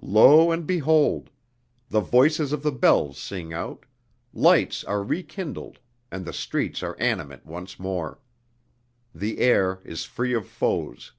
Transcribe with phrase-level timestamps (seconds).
[0.00, 1.28] Lo and behold!
[1.88, 3.84] The voices of the bells sing out,
[4.32, 8.20] lights are rekindled and the streets are animate once more.
[9.12, 11.14] The air is free of foes.